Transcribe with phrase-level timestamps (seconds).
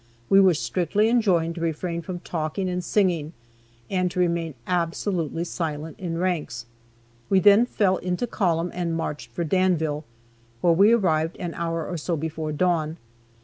[0.31, 3.33] We were strictly enjoined to refrain from talking and singing,
[3.87, 6.65] and to remain absolutely silent in ranks.
[7.29, 10.03] We then fell into column and marched for Danville,
[10.61, 12.97] where we arrived an hour or so before dawn.